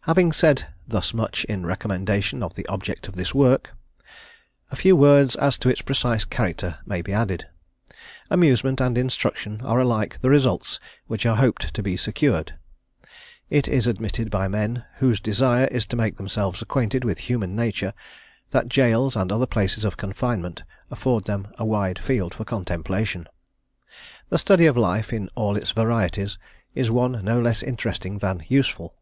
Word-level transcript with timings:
Having 0.00 0.32
said 0.32 0.66
thus 0.88 1.14
much 1.14 1.44
in 1.44 1.64
recommendation 1.64 2.42
of 2.42 2.54
the 2.56 2.66
object 2.66 3.06
of 3.06 3.14
this 3.14 3.32
work, 3.32 3.72
a 4.68 4.74
few 4.74 4.96
words 4.96 5.36
as 5.36 5.56
to 5.58 5.68
its 5.68 5.80
precise 5.80 6.24
character 6.24 6.80
may 6.84 7.02
be 7.02 7.12
added. 7.12 7.46
Amusement 8.30 8.80
and 8.80 8.98
instruction 8.98 9.60
are 9.62 9.78
alike 9.78 10.22
the 10.22 10.28
results 10.28 10.80
which 11.06 11.24
are 11.24 11.36
hoped 11.36 11.72
to 11.72 11.84
be 11.84 11.96
secured. 11.96 12.54
It 13.48 13.68
is 13.68 13.86
admitted 13.86 14.28
by 14.28 14.48
men, 14.48 14.84
whose 14.96 15.20
desire 15.20 15.66
it 15.66 15.72
is 15.72 15.86
to 15.86 15.96
make 15.96 16.16
themselves 16.16 16.60
acquainted 16.60 17.04
with 17.04 17.18
human 17.30 17.54
nature, 17.54 17.92
that 18.50 18.68
jails 18.68 19.14
and 19.14 19.30
other 19.30 19.46
places 19.46 19.84
of 19.84 19.96
confinement 19.96 20.64
afford 20.90 21.26
them 21.26 21.46
a 21.58 21.64
wide 21.64 22.00
field 22.00 22.34
for 22.34 22.44
contemplation. 22.44 23.28
The 24.30 24.38
study 24.38 24.66
of 24.66 24.76
life, 24.76 25.12
in 25.12 25.30
all 25.36 25.56
its 25.56 25.70
varieties, 25.70 26.38
is 26.74 26.90
one 26.90 27.24
no 27.24 27.40
less 27.40 27.62
interesting 27.62 28.18
than 28.18 28.42
useful. 28.48 28.96